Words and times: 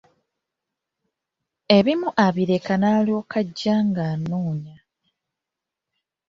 Ebimu 1.77 2.09
abireka 2.25 2.73
n'alyoka 2.77 3.35
ajja 3.41 3.75
ng'anoonya. 3.87 4.77